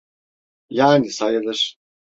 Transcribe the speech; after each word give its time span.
Yani 0.69 1.09
sayılır. 1.09 1.77